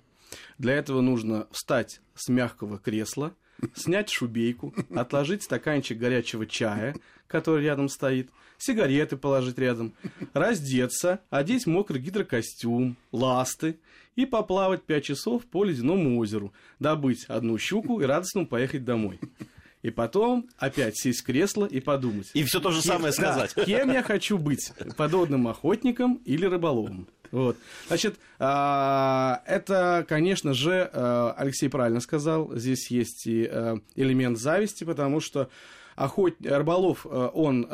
Для 0.58 0.74
этого 0.74 1.00
нужно 1.00 1.46
встать 1.50 2.00
с 2.14 2.28
мягкого 2.28 2.78
кресла, 2.78 3.34
снять 3.74 4.10
шубейку, 4.10 4.74
отложить 4.94 5.42
стаканчик 5.42 5.98
горячего 5.98 6.46
чая, 6.46 6.96
который 7.26 7.64
рядом 7.64 7.88
стоит, 7.88 8.30
сигареты 8.56 9.16
положить 9.16 9.58
рядом, 9.58 9.94
раздеться, 10.32 11.20
одеть 11.30 11.66
мокрый 11.66 12.00
гидрокостюм, 12.00 12.96
ласты 13.12 13.78
и 14.16 14.26
поплавать 14.26 14.82
5 14.82 15.04
часов 15.04 15.46
по 15.46 15.64
ледяному 15.64 16.18
озеру, 16.18 16.52
добыть 16.80 17.24
одну 17.26 17.58
щуку 17.58 18.00
и 18.00 18.04
радостно 18.04 18.44
поехать 18.44 18.84
домой. 18.84 19.20
И 19.82 19.90
потом 19.90 20.48
опять 20.58 20.98
сесть 20.98 21.20
в 21.20 21.24
кресло 21.24 21.64
и 21.66 21.80
подумать. 21.80 22.30
И 22.34 22.42
все 22.44 22.60
то 22.60 22.70
же 22.70 22.82
самое 22.82 23.12
сказать. 23.12 23.52
Да, 23.54 23.64
кем 23.66 23.92
я 23.92 24.02
хочу 24.02 24.38
быть? 24.38 24.72
Подводным 24.96 25.46
охотником 25.46 26.20
или 26.24 26.46
рыболовом? 26.46 27.08
Вот. 27.30 27.56
Значит, 27.86 28.16
а, 28.38 29.42
это, 29.46 30.04
конечно 30.08 30.54
же, 30.54 30.90
а, 30.92 31.34
Алексей 31.36 31.68
правильно 31.68 32.00
сказал, 32.00 32.54
здесь 32.56 32.90
есть 32.90 33.26
и 33.26 33.46
а, 33.46 33.78
элемент 33.96 34.38
зависти, 34.38 34.84
потому 34.84 35.20
что 35.20 35.50
охот... 35.94 36.34
рыболов, 36.40 37.06
он 37.06 37.68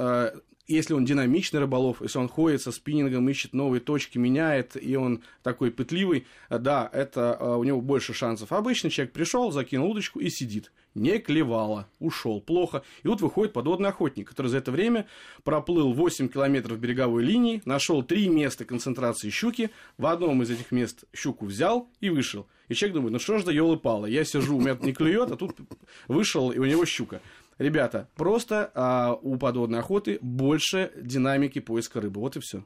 если 0.66 0.94
он 0.94 1.04
динамичный 1.04 1.60
рыболов, 1.60 2.02
если 2.02 2.18
он 2.18 2.28
ходит 2.28 2.62
со 2.62 2.72
спиннингом, 2.72 3.28
ищет 3.28 3.52
новые 3.52 3.80
точки, 3.80 4.18
меняет, 4.18 4.76
и 4.80 4.96
он 4.96 5.22
такой 5.42 5.70
пытливый, 5.70 6.26
да, 6.48 6.88
это 6.92 7.38
у 7.56 7.64
него 7.64 7.80
больше 7.80 8.14
шансов. 8.14 8.52
Обычный 8.52 8.90
человек 8.90 9.12
пришел, 9.12 9.50
закинул 9.50 9.90
удочку 9.90 10.20
и 10.20 10.30
сидит 10.30 10.70
не 10.94 11.18
клевало, 11.18 11.88
ушел 11.98 12.40
плохо. 12.40 12.82
И 13.02 13.08
вот 13.08 13.20
выходит 13.20 13.52
подводный 13.52 13.88
охотник, 13.88 14.28
который 14.28 14.48
за 14.48 14.58
это 14.58 14.70
время 14.70 15.06
проплыл 15.42 15.92
8 15.92 16.28
километров 16.28 16.78
береговой 16.78 17.24
линии, 17.24 17.62
нашел 17.64 18.02
три 18.02 18.28
места 18.28 18.64
концентрации 18.64 19.30
щуки, 19.30 19.70
в 19.98 20.06
одном 20.06 20.42
из 20.42 20.50
этих 20.50 20.70
мест 20.70 21.04
щуку 21.12 21.46
взял 21.46 21.88
и 22.00 22.10
вышел. 22.10 22.46
И 22.68 22.74
человек 22.74 22.94
думает, 22.94 23.12
ну 23.12 23.18
что 23.18 23.38
ж 23.38 23.44
за 23.44 23.52
елы 23.52 23.76
пало, 23.76 24.06
я 24.06 24.24
сижу, 24.24 24.56
у 24.56 24.60
меня 24.60 24.78
не 24.80 24.94
клюет, 24.94 25.30
а 25.30 25.36
тут 25.36 25.56
вышел, 26.08 26.50
и 26.50 26.58
у 26.58 26.64
него 26.64 26.86
щука. 26.86 27.20
Ребята, 27.58 28.08
просто 28.14 28.70
а, 28.74 29.18
у 29.20 29.36
подводной 29.36 29.80
охоты 29.80 30.18
больше 30.20 30.92
динамики 30.96 31.60
поиска 31.60 32.00
рыбы. 32.00 32.20
Вот 32.20 32.36
и 32.36 32.40
все. 32.40 32.64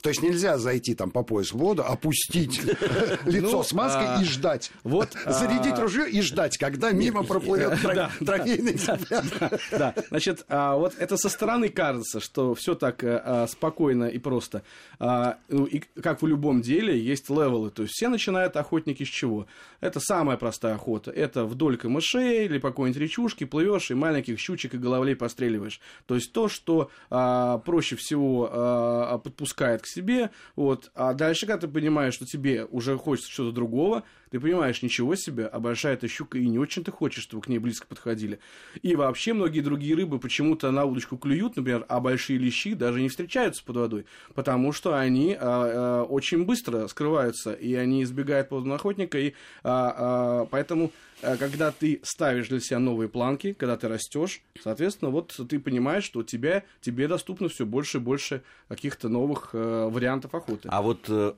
То 0.00 0.10
есть 0.10 0.22
нельзя 0.22 0.58
зайти 0.58 0.94
там 0.94 1.10
по 1.10 1.24
пояс 1.24 1.48
в 1.52 1.56
воду, 1.58 1.82
опустить 1.84 2.62
лицо 3.24 3.48
Ну, 3.50 3.62
с 3.64 3.72
маской 3.72 4.06
а, 4.06 4.22
и 4.22 4.24
ждать. 4.24 4.70
вот, 4.84 5.08
Зарядить 5.26 5.72
а, 5.72 5.80
ружье 5.80 6.08
и 6.08 6.20
ждать, 6.22 6.56
когда 6.56 6.92
мимо 6.92 7.24
проплывет 7.24 7.72
тро- 7.82 8.08
трофейный 8.24 8.72
экземпляр. 8.72 9.24
Да, 9.72 9.94
значит, 10.10 10.44
а, 10.48 10.76
вот 10.76 10.94
это 10.98 11.16
со 11.16 11.28
стороны 11.28 11.68
кажется, 11.68 12.20
что 12.20 12.54
все 12.54 12.76
так 12.76 13.02
э, 13.02 13.46
спокойно 13.50 14.04
и 14.04 14.18
просто. 14.18 14.62
Ну, 15.00 15.64
и 15.64 15.80
как 16.00 16.22
в 16.22 16.26
любом 16.28 16.62
деле, 16.62 16.96
есть 16.98 17.28
левелы. 17.28 17.70
То 17.70 17.82
есть 17.82 17.94
все 17.94 18.08
начинают 18.08 18.56
охотники 18.56 19.02
с 19.04 19.08
чего? 19.08 19.46
Это 19.80 19.98
самая 20.00 20.36
простая 20.36 20.74
охота. 20.74 21.10
Это 21.10 21.44
вдоль 21.44 21.76
камышей 21.76 22.44
или 22.46 22.58
по 22.58 22.68
какой-нибудь 22.70 23.00
речушке 23.02 23.46
плывешь 23.46 23.90
и 23.90 23.94
маленьких 23.94 24.38
щучек 24.38 24.74
и 24.74 24.78
головлей 24.78 25.16
постреливаешь. 25.16 25.80
То 26.06 26.14
есть 26.14 26.32
то, 26.32 26.48
что 26.48 26.90
проще 27.08 27.96
всего 27.96 29.20
подпускает 29.24 29.82
к 29.82 29.87
себе. 29.88 30.30
Вот. 30.56 30.90
А 30.94 31.14
дальше, 31.14 31.46
когда 31.46 31.66
ты 31.66 31.68
понимаешь, 31.68 32.14
что 32.14 32.26
тебе 32.26 32.64
уже 32.64 32.96
хочется 32.96 33.30
что-то 33.30 33.52
другого, 33.52 34.04
ты 34.30 34.40
понимаешь, 34.40 34.82
ничего 34.82 35.14
себе, 35.14 35.46
а 35.46 35.60
большая 35.60 35.94
эта 35.94 36.08
щука, 36.08 36.38
и 36.38 36.46
не 36.46 36.58
очень 36.58 36.84
ты 36.84 36.90
хочешь, 36.90 37.24
чтобы 37.24 37.42
к 37.42 37.48
ней 37.48 37.58
близко 37.58 37.86
подходили. 37.86 38.38
И 38.82 38.94
вообще 38.96 39.32
многие 39.32 39.60
другие 39.60 39.94
рыбы 39.94 40.18
почему-то 40.18 40.70
на 40.70 40.84
удочку 40.84 41.16
клюют, 41.16 41.56
например, 41.56 41.84
а 41.88 42.00
большие 42.00 42.38
лещи 42.38 42.74
даже 42.74 43.00
не 43.00 43.08
встречаются 43.08 43.64
под 43.64 43.76
водой, 43.76 44.06
потому 44.34 44.72
что 44.72 44.96
они 44.96 45.34
а, 45.34 45.38
а, 45.40 46.02
очень 46.04 46.44
быстро 46.44 46.86
скрываются, 46.88 47.52
и 47.52 47.74
они 47.74 48.02
избегают 48.02 48.48
подводного 48.48 48.76
охотника, 48.76 49.18
и 49.18 49.34
а, 49.62 50.42
а, 50.42 50.46
поэтому 50.46 50.92
а, 51.22 51.36
когда 51.36 51.72
ты 51.72 52.00
ставишь 52.04 52.48
для 52.48 52.60
себя 52.60 52.78
новые 52.78 53.08
планки, 53.08 53.52
когда 53.52 53.76
ты 53.76 53.88
растешь, 53.88 54.42
соответственно, 54.62 55.10
вот 55.10 55.38
ты 55.48 55.58
понимаешь, 55.58 56.04
что 56.04 56.20
у 56.20 56.22
тебя, 56.22 56.64
тебе 56.80 57.08
доступно 57.08 57.48
все 57.48 57.66
больше 57.66 57.98
и 57.98 58.00
больше 58.00 58.42
каких-то 58.68 59.08
новых 59.08 59.50
э, 59.52 59.88
вариантов 59.90 60.34
охоты. 60.34 60.68
А 60.70 60.82
вот 60.82 61.06
э, 61.08 61.34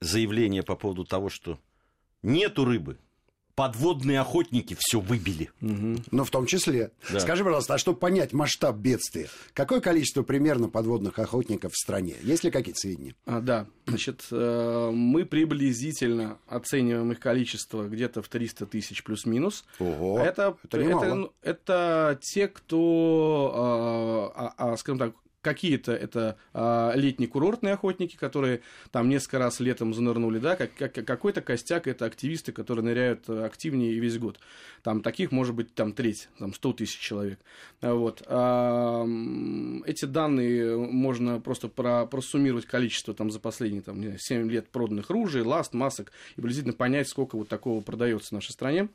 заявление 0.00 0.62
по 0.62 0.76
поводу 0.76 1.04
того, 1.04 1.30
что 1.30 1.58
нету 2.22 2.64
рыбы, 2.64 2.98
подводные 3.54 4.20
охотники 4.20 4.76
все 4.78 5.00
выбили. 5.00 5.50
Ну, 5.60 6.24
в 6.24 6.30
том 6.30 6.46
числе. 6.46 6.92
Да. 7.10 7.20
Скажи, 7.20 7.44
пожалуйста, 7.44 7.74
а 7.74 7.78
чтобы 7.78 7.98
понять 7.98 8.32
масштаб 8.32 8.76
бедствия, 8.76 9.28
какое 9.52 9.80
количество 9.80 10.22
примерно 10.22 10.68
подводных 10.68 11.18
охотников 11.18 11.72
в 11.72 11.76
стране? 11.76 12.16
Есть 12.22 12.44
ли 12.44 12.50
какие-то 12.50 12.80
сведения? 12.80 13.14
А, 13.26 13.40
да, 13.40 13.66
значит, 13.86 14.26
э, 14.30 14.90
мы 14.92 15.24
приблизительно 15.24 16.38
оцениваем 16.46 17.12
их 17.12 17.20
количество 17.20 17.88
где-то 17.88 18.22
в 18.22 18.28
300 18.28 18.66
тысяч 18.66 19.02
плюс-минус. 19.04 19.64
Ого, 19.78 20.18
это, 20.20 20.56
это 20.64 20.82
немало. 20.82 21.32
это, 21.42 21.50
это 21.50 22.18
те, 22.22 22.48
кто, 22.48 24.32
а, 24.34 24.54
а, 24.56 24.76
скажем 24.76 24.98
так, 24.98 25.14
какие-то 25.42 25.92
это 25.92 26.36
а, 26.54 26.92
летние 26.94 27.28
курортные 27.28 27.74
охотники, 27.74 28.16
которые 28.16 28.62
там 28.90 29.08
несколько 29.08 29.38
раз 29.38 29.60
летом 29.60 29.92
занырнули, 29.92 30.38
да, 30.38 30.56
как, 30.56 30.74
как- 30.74 31.04
какой-то 31.04 31.42
костяк 31.42 31.86
это 31.86 32.06
активисты, 32.06 32.52
которые 32.52 32.84
ныряют 32.84 33.28
э, 33.28 33.44
активнее 33.44 33.98
весь 33.98 34.18
год. 34.18 34.38
Там 34.82 35.02
таких 35.02 35.32
может 35.32 35.54
быть 35.54 35.74
там 35.74 35.92
треть, 35.92 36.28
там 36.38 36.54
100 36.54 36.72
тысяч 36.74 36.98
человек. 36.98 37.40
Вот. 37.80 38.22
А, 38.26 39.04
эти 39.84 40.04
данные 40.04 40.76
можно 40.76 41.40
просто 41.40 41.68
про, 41.68 42.06
просуммировать 42.06 42.66
количество 42.66 43.12
там 43.12 43.30
за 43.30 43.40
последние 43.40 43.82
там, 43.82 43.98
не 43.98 44.06
знаю, 44.06 44.18
7 44.18 44.50
лет 44.50 44.68
проданных 44.68 45.10
ружей, 45.10 45.42
ласт, 45.42 45.74
масок 45.74 46.12
и 46.32 46.34
приблизительно 46.36 46.74
понять, 46.74 47.08
сколько 47.08 47.36
вот 47.36 47.48
такого 47.48 47.80
продается 47.82 48.28
в 48.28 48.32
нашей 48.32 48.52
стране. 48.52 48.88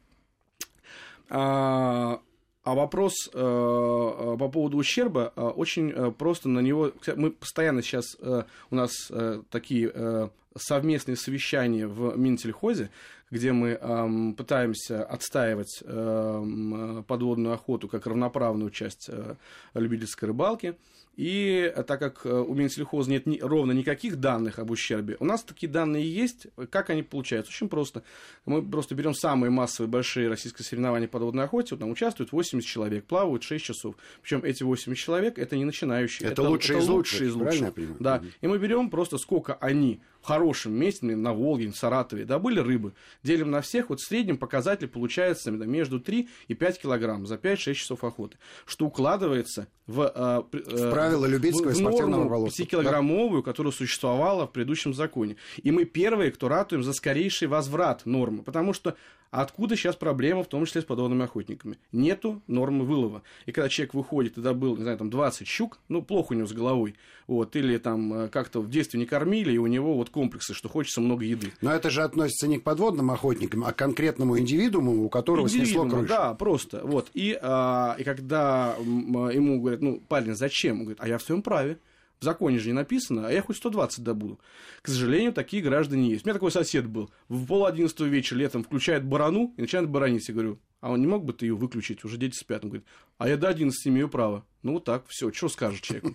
А, 1.29 2.21
а 2.67 2.73
вопрос 2.75 3.29
э, 3.33 3.39
э, 3.39 4.37
по 4.37 4.49
поводу 4.49 4.75
ущерба 4.75 5.31
э, 5.33 5.41
очень 5.41 5.89
э, 5.89 6.11
просто 6.11 6.49
на 6.49 6.59
него. 6.59 6.91
Мы 7.15 7.31
постоянно 7.31 7.81
сейчас 7.81 8.17
э, 8.19 8.43
у 8.69 8.75
нас 8.75 8.91
э, 9.09 9.41
такие 9.49 9.89
э, 9.93 10.27
совместные 10.57 11.15
совещания 11.15 11.87
в 11.87 12.17
Минтельхозе, 12.17 12.89
где 13.31 13.53
мы 13.53 13.69
эм, 13.69 14.33
пытаемся 14.33 15.05
отстаивать 15.05 15.81
эм, 15.85 16.99
э, 16.99 17.03
подводную 17.03 17.53
охоту 17.53 17.87
как 17.87 18.05
равноправную 18.05 18.69
часть 18.69 19.07
э, 19.07 19.35
любительской 19.73 20.27
рыбалки. 20.27 20.75
И 21.17 21.71
э, 21.75 21.83
так 21.83 21.99
как 21.99 22.25
э, 22.25 22.29
у 22.31 22.53
Минсельхоза 22.53 23.09
нет 23.09 23.25
ни- 23.25 23.39
ровно 23.39 23.71
никаких 23.71 24.17
данных 24.17 24.59
об 24.59 24.69
ущербе, 24.69 25.17
у 25.19 25.25
нас 25.25 25.43
такие 25.43 25.67
данные 25.67 26.07
есть. 26.09 26.45
Как 26.69 26.91
они 26.91 27.01
получаются? 27.01 27.51
Очень 27.51 27.69
просто. 27.69 28.03
Мы 28.45 28.61
просто 28.61 28.93
берем 28.93 29.15
самые 29.15 29.49
массовые 29.49 29.89
большие 29.89 30.29
российские 30.29 30.63
соревнования 30.63 31.07
по 31.07 31.13
подводной 31.13 31.45
охоте. 31.45 31.73
Вот 31.73 31.79
там 31.79 31.89
участвует 31.89 32.31
80 32.31 32.67
человек, 32.69 33.05
плавают 33.05 33.41
6 33.41 33.65
часов. 33.65 33.95
Причем 34.21 34.43
эти 34.43 34.61
80 34.61 34.95
человек 34.95 35.39
это 35.39 35.55
не 35.55 35.65
начинающие. 35.65 36.29
Это 36.29 36.43
лучшие 36.43 36.79
из 36.79 36.87
лучших, 36.87 37.21
из 37.21 37.33
лучших. 37.33 37.73
понимаю? 37.73 37.97
Да. 37.99 38.17
Мгм. 38.19 38.31
И 38.41 38.47
мы 38.47 38.59
берем 38.59 38.91
просто 38.91 39.17
сколько 39.17 39.55
они 39.55 40.01
в 40.21 40.27
хорошем 40.27 40.73
месте, 40.73 41.05
на 41.05 41.33
Волге, 41.33 41.69
в 41.71 41.77
Саратове, 41.77 42.25
добыли 42.25 42.59
рыбы, 42.59 42.93
делим 43.23 43.49
на 43.49 43.61
всех, 43.61 43.89
вот 43.89 43.99
в 43.99 44.05
среднем 44.05 44.37
показатель 44.37 44.87
получается 44.87 45.49
именно 45.49 45.63
между 45.63 45.99
3 45.99 46.27
и 46.47 46.53
5 46.53 46.81
килограмм 46.81 47.25
за 47.25 47.35
5-6 47.35 47.73
часов 47.73 48.03
охоты, 48.03 48.37
что 48.65 48.87
укладывается 48.87 49.67
в, 49.85 50.01
э, 50.01 50.57
э, 50.57 50.87
В 50.89 50.91
правила 51.09 51.25
любительского 51.25 51.71
и 51.71 51.73
в 51.73 51.77
спортивного 51.77 52.09
норму 52.11 52.23
рыболовства. 52.25 52.63
5-килограммовую, 52.63 53.43
которая 53.43 53.73
существовала 53.73 54.47
в 54.47 54.51
предыдущем 54.51 54.93
законе. 54.93 55.35
И 55.61 55.71
мы 55.71 55.85
первые, 55.85 56.31
кто 56.31 56.47
ратуем 56.47 56.83
за 56.83 56.93
скорейший 56.93 57.47
возврат 57.47 58.05
нормы, 58.05 58.43
потому 58.43 58.73
что 58.73 58.95
Откуда 59.31 59.75
сейчас 59.75 59.95
проблема, 59.95 60.43
в 60.43 60.47
том 60.47 60.65
числе 60.65 60.81
с 60.81 60.85
подводными 60.85 61.23
охотниками? 61.23 61.77
Нету 61.91 62.41
нормы 62.47 62.85
вылова. 62.85 63.23
И 63.45 63.51
когда 63.51 63.69
человек 63.69 63.93
выходит 63.93 64.37
и 64.37 64.41
добыл, 64.41 64.77
не 64.77 64.83
знаю, 64.83 64.97
там 64.97 65.09
20 65.09 65.47
щук, 65.47 65.79
ну, 65.89 66.01
плохо 66.01 66.33
у 66.33 66.35
него 66.35 66.47
с 66.47 66.53
головой, 66.53 66.95
вот, 67.27 67.55
или 67.55 67.77
там 67.77 68.13
э, 68.13 68.27
как-то 68.29 68.61
в 68.61 68.69
детстве 68.69 68.99
не 68.99 69.05
кормили, 69.05 69.51
и 69.51 69.57
у 69.57 69.67
него 69.67 69.95
вот 69.95 70.09
комплексы, 70.09 70.53
что 70.53 70.69
хочется 70.69 71.01
много 71.01 71.25
еды. 71.25 71.51
Но 71.61 71.71
это 71.71 71.89
же 71.89 72.03
относится 72.03 72.47
не 72.47 72.59
к 72.59 72.63
подводным 72.63 73.11
охотникам, 73.11 73.63
а 73.65 73.73
к 73.73 73.75
конкретному 73.75 74.39
индивидууму, 74.39 75.03
у 75.03 75.09
которого 75.09 75.49
снесло 75.49 75.83
Индивидуума, 75.83 75.91
крышу. 75.91 76.07
Да, 76.07 76.33
просто. 76.33 76.81
Вот. 76.83 77.09
И, 77.13 77.37
а, 77.41 77.95
и 77.99 78.03
когда 78.03 78.75
ему 78.77 79.59
говорят, 79.59 79.81
ну, 79.81 80.01
парень, 80.07 80.35
зачем? 80.35 80.77
Он 80.77 80.83
говорит, 80.83 81.01
а 81.01 81.07
я 81.07 81.17
в 81.17 81.21
своем 81.21 81.41
праве. 81.41 81.79
В 82.19 82.23
законе 82.23 82.57
же 82.57 82.69
не 82.69 82.73
написано, 82.73 83.27
а 83.27 83.31
я 83.31 83.41
хоть 83.41 83.57
120 83.57 84.03
добуду. 84.03 84.39
К 84.81 84.87
сожалению, 84.87 85.33
такие 85.33 85.61
граждане 85.61 86.09
есть. 86.09 86.25
У 86.25 86.27
меня 86.27 86.33
такой 86.33 86.51
сосед 86.51 86.87
был. 86.87 87.11
В 87.29 87.45
пол 87.45 87.65
одиннадцатого 87.65 88.07
вечера 88.07 88.39
летом 88.39 88.63
включает 88.63 89.05
барану 89.05 89.53
и 89.55 89.61
начинает 89.61 89.89
баранить. 89.89 90.27
Я 90.27 90.33
говорю, 90.33 90.59
а 90.81 90.91
он 90.91 91.01
не 91.01 91.07
мог 91.07 91.25
бы 91.25 91.33
ты 91.33 91.45
ее 91.45 91.55
выключить? 91.55 92.03
Уже 92.03 92.17
дети 92.17 92.35
спят. 92.35 92.63
Он 92.63 92.69
говорит, 92.69 92.87
а 93.17 93.29
я 93.29 93.37
до 93.37 93.49
11 93.49 93.87
имею 93.87 94.09
право. 94.09 94.45
Ну, 94.63 94.73
вот 94.73 94.83
так, 94.83 95.05
все. 95.07 95.31
Что 95.31 95.49
скажет 95.49 95.81
человек? 95.81 96.13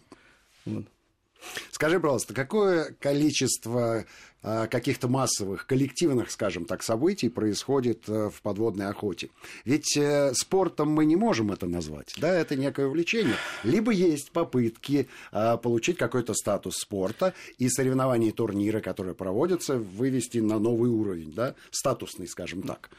Вот. 0.65 0.87
Скажи, 1.71 2.01
пожалуйста, 2.01 2.35
какое 2.35 2.95
количество 3.01 4.05
э, 4.43 4.67
каких-то 4.69 5.09
массовых, 5.09 5.67
коллективных, 5.67 6.31
скажем 6.31 6.65
так, 6.65 6.83
событий 6.83 7.29
происходит 7.29 8.09
э, 8.09 8.31
в 8.31 8.43
подводной 8.43 8.87
охоте? 8.87 9.31
Ведь 9.65 9.97
э, 9.97 10.33
спортом 10.35 10.91
мы 10.91 11.05
не 11.05 11.17
можем 11.17 11.53
это 11.53 11.67
назвать, 11.67 12.15
да, 12.19 12.33
это 12.33 12.57
некое 12.57 12.87
увлечение. 12.87 13.37
Либо 13.63 13.93
есть 13.93 14.33
попытки 14.33 15.09
э, 15.33 15.57
получить 15.59 15.99
какой-то 15.99 16.35
статус 16.35 16.77
спорта 16.77 17.35
и 17.59 17.69
соревнования 17.69 18.29
и 18.29 18.33
турниры, 18.33 18.81
которые 18.81 19.15
проводятся, 19.15 19.77
вывести 19.77 20.39
на 20.39 20.59
новый 20.59 20.91
уровень, 20.91 21.33
да, 21.33 21.55
статусный, 21.71 22.29
скажем 22.29 22.63
так. 22.63 22.91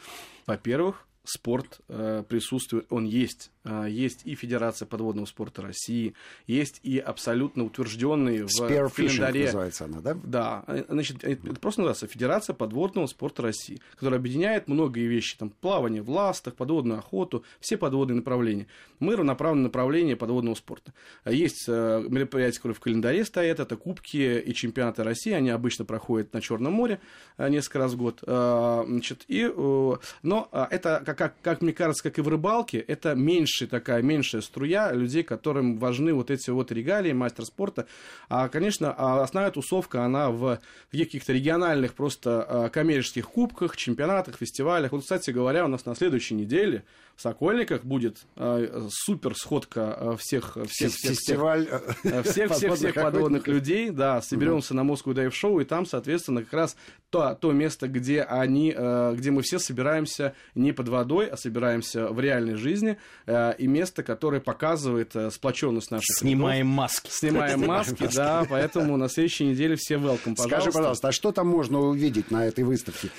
Во-первых, 0.45 1.05
спорт 1.23 1.79
э, 1.87 2.23
присутствует, 2.27 2.85
он 2.89 3.05
есть. 3.05 3.51
Э, 3.63 3.85
есть 3.89 4.21
и 4.25 4.35
Федерация 4.35 4.85
подводного 4.85 5.25
спорта 5.25 5.61
России, 5.61 6.13
есть 6.47 6.79
и 6.83 6.99
абсолютно 6.99 7.63
утвержденные 7.63 8.45
в, 8.45 8.93
календаре. 8.93 9.45
называется 9.45 9.85
она, 9.85 10.01
да? 10.01 10.17
Да, 10.23 10.63
э, 10.67 10.83
значит, 10.89 11.23
это 11.23 11.59
просто 11.59 11.81
называется 11.81 12.07
Федерация 12.07 12.53
подводного 12.53 13.07
спорта 13.07 13.43
России, 13.43 13.79
которая 13.95 14.19
объединяет 14.19 14.67
многие 14.67 15.07
вещи, 15.07 15.37
там, 15.37 15.49
плавание 15.49 16.01
в 16.01 16.09
ластах, 16.09 16.55
подводную 16.55 16.99
охоту, 16.99 17.43
все 17.59 17.77
подводные 17.77 18.17
направления. 18.17 18.67
Мы 18.99 19.15
равноправное 19.15 19.63
направление 19.63 20.15
подводного 20.15 20.55
спорта. 20.55 20.93
Есть 21.25 21.65
э, 21.67 22.05
мероприятия, 22.07 22.57
которые 22.57 22.75
в 22.75 22.79
календаре 22.79 23.23
стоят, 23.25 23.59
это 23.59 23.77
кубки 23.77 24.39
и 24.39 24.53
чемпионаты 24.53 25.03
России, 25.03 25.31
они 25.31 25.49
обычно 25.49 25.85
проходят 25.85 26.33
на 26.33 26.41
Черном 26.41 26.73
море 26.73 26.99
э, 27.37 27.49
несколько 27.49 27.79
раз 27.79 27.93
в 27.93 27.97
год. 27.97 28.23
Э, 28.25 28.83
Значит, 28.85 29.25
и, 29.27 29.43
э, 29.43 29.91
но 30.21 30.49
э, 30.51 30.65
это, 30.69 31.01
как, 31.05 31.12
как, 31.13 31.35
как 31.41 31.61
мне 31.61 31.73
кажется, 31.73 32.03
как 32.03 32.17
и 32.17 32.21
в 32.21 32.27
рыбалке, 32.27 32.79
это 32.79 33.15
меньшая 33.15 33.69
такая, 33.69 34.01
меньшая 34.01 34.41
струя 34.41 34.91
людей, 34.91 35.23
которым 35.23 35.77
важны 35.77 36.13
вот 36.13 36.31
эти 36.31 36.49
вот 36.49 36.71
регалии, 36.71 37.11
мастер 37.13 37.45
спорта. 37.45 37.87
А, 38.29 38.49
конечно, 38.49 38.93
а 38.97 39.23
основная 39.23 39.51
тусовка, 39.51 40.03
она 40.03 40.29
в 40.31 40.59
каких-то 40.91 41.33
региональных 41.33 41.93
просто 41.93 42.45
а, 42.47 42.69
коммерческих 42.69 43.27
кубках, 43.27 43.77
чемпионатах, 43.77 44.37
фестивалях. 44.37 44.91
Вот, 44.91 45.01
кстати 45.01 45.31
говоря, 45.31 45.65
у 45.65 45.67
нас 45.67 45.85
на 45.85 45.95
следующей 45.95 46.35
неделе 46.35 46.83
Сокольниках 47.15 47.83
будет 47.83 48.25
э, 48.35 48.87
супер 48.89 49.35
сходка 49.35 50.17
всех, 50.17 50.57
всех, 50.67 50.91
всех, 50.91 51.11
Фестиваль 51.11 51.67
всех, 51.67 52.25
всех, 52.25 52.51
всех, 52.53 52.73
всех 52.73 52.95
подводных 52.95 53.47
людей, 53.47 53.91
да, 53.91 54.21
соберемся 54.21 54.73
на 54.73 54.81
Moscow 54.81 55.13
Dive 55.13 55.31
Show, 55.31 55.61
и 55.61 55.65
там, 55.65 55.85
соответственно, 55.85 56.43
как 56.43 56.53
раз 56.53 56.75
то, 57.11 57.35
то 57.39 57.51
место, 57.51 57.87
где 57.87 58.23
они, 58.23 58.73
э, 58.75 59.13
где 59.15 59.29
мы 59.29 59.43
все 59.43 59.59
собираемся 59.59 60.33
не 60.55 60.71
под 60.71 60.89
водой, 60.89 61.02
а 61.03 61.37
собираемся 61.37 62.07
в 62.07 62.19
реальной 62.19 62.55
жизни, 62.55 62.97
э, 63.25 63.53
и 63.57 63.67
место, 63.67 64.03
которое 64.03 64.41
показывает 64.41 65.15
э, 65.15 65.31
сплоченность 65.31 65.91
наших 65.91 66.17
Снимаем 66.17 66.67
рядов. 66.67 66.77
маски. 66.77 67.09
Снимаем 67.11 67.65
маски, 67.65 68.09
да, 68.13 68.45
поэтому 68.49 68.97
на 68.97 69.09
следующей 69.09 69.45
неделе 69.45 69.75
все 69.75 69.95
welcome, 69.95 70.35
пожалуйста. 70.35 70.47
Скажи, 70.47 70.71
пожалуйста, 70.71 71.07
а 71.09 71.11
что 71.11 71.31
там 71.31 71.47
можно 71.47 71.79
увидеть 71.79 72.31
на 72.31 72.45
этой 72.45 72.63
выставке? 72.63 73.09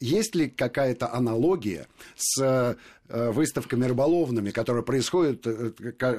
Есть 0.00 0.34
ли 0.34 0.48
какая-то 0.48 1.12
аналогия 1.12 1.86
с 2.16 2.76
выставками 3.08 3.86
рыболовными, 3.86 4.50
которые 4.50 4.84
происходят 4.84 5.40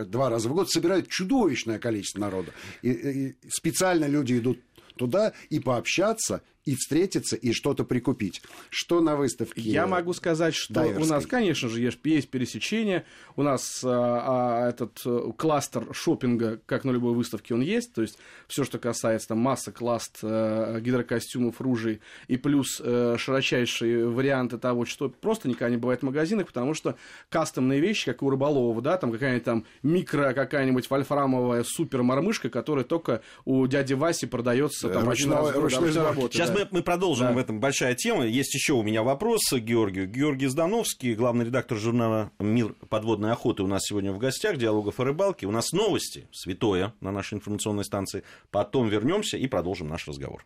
два 0.10 0.30
раза 0.30 0.50
в 0.50 0.54
год, 0.54 0.72
собирают 0.72 1.08
чудовищное 1.08 1.78
количество 1.78 2.20
народа. 2.20 2.52
И, 2.82 2.90
и 2.90 3.36
специально 3.48 4.06
люди 4.06 4.40
идут 4.40 4.60
туда 5.00 5.34
и 5.50 5.60
пообщаться, 5.60 6.42
и 6.70 6.76
встретиться, 6.76 7.36
и 7.36 7.52
что-то 7.52 7.84
прикупить. 7.84 8.44
Что 8.70 9.02
на 9.02 9.16
выставке? 9.16 9.60
Я 9.62 9.88
могу 9.88 10.14
сказать, 10.14 10.54
что 10.54 10.76
дайверской? 10.76 11.04
у 11.04 11.10
нас, 11.10 11.26
конечно 11.26 11.68
же, 11.68 11.82
есть, 11.82 12.30
пересечение. 12.30 13.06
У 13.36 13.42
нас 13.42 13.82
а, 13.84 14.68
а, 14.68 14.70
этот 14.70 15.02
э, 15.04 15.32
кластер 15.36 15.88
шопинга, 15.94 16.60
как 16.68 16.84
на 16.84 16.92
любой 16.92 17.16
выставке, 17.16 17.56
он 17.56 17.62
есть. 17.62 17.94
То 17.94 18.04
есть 18.04 18.20
все, 18.48 18.64
что 18.64 18.78
касается 18.78 19.30
там, 19.30 19.40
массы, 19.40 19.72
класт, 19.72 20.20
а, 20.22 20.80
гидрокостюмов, 20.80 21.60
ружей 21.60 22.02
и 22.28 22.38
плюс 22.38 22.80
а, 22.80 23.16
широчайшие 23.18 24.08
варианты 24.08 24.60
того, 24.60 24.86
что 24.86 25.10
просто 25.10 25.50
никогда 25.50 25.72
не 25.72 25.78
бывает 25.78 26.02
в 26.02 26.06
магазинах, 26.06 26.46
потому 26.46 26.76
что 26.76 26.98
кастомные 27.30 27.80
вещи, 27.80 28.06
как 28.06 28.22
у 28.22 28.30
рыболова, 28.30 28.80
да, 28.80 28.98
там 28.98 29.12
какая-нибудь 29.12 29.44
там 29.44 29.66
микро, 29.82 30.34
какая-нибудь 30.34 30.88
вольфрамовая 30.88 31.64
супер 31.64 32.04
мормышка, 32.04 32.50
которая 32.50 32.86
только 32.86 33.24
у 33.46 33.66
дяди 33.66 33.94
Васи 33.94 34.28
продается 34.28 34.90
там, 34.90 35.10
ручной, 35.10 35.52
ручной 35.54 35.92
работы. 35.94 36.34
Сейчас 36.34 36.52
да 36.59 36.59
мы, 36.60 36.68
мы 36.72 36.84
продолжим 36.84 37.28
да. 37.28 37.34
в 37.34 37.38
этом 37.38 37.60
большая 37.60 37.96
тема. 37.96 38.25
Есть 38.25 38.54
еще 38.54 38.74
у 38.74 38.84
меня 38.84 39.04
вопрос 39.04 39.42
к 39.50 39.58
Георгию. 39.58 40.08
Георгий 40.08 40.48
Здановский, 40.48 41.13
главный 41.13 41.46
редактор 41.46 41.78
журнала 41.78 42.32
«Мир 42.39 42.75
подводной 42.89 43.32
охоты» 43.32 43.63
у 43.63 43.68
нас 43.68 43.82
сегодня 43.84 44.12
в 44.12 44.18
гостях, 44.18 44.58
диалогов 44.58 45.00
о 45.00 45.06
рыбалке. 45.06 45.48
У 45.48 45.51
нас 45.51 45.72
новости, 45.72 46.28
святое 46.32 46.94
на 47.01 47.12
нашей 47.12 47.36
информационной 47.36 47.86
станции. 47.86 48.24
Потом 48.51 48.88
вернемся 48.89 49.38
и 49.38 49.48
продолжим 49.48 49.88
наш 49.88 50.08
разговор. 50.08 50.46